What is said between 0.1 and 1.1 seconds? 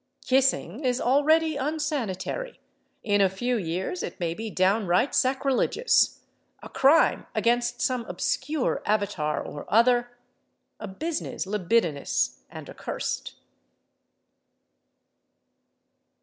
Kissing is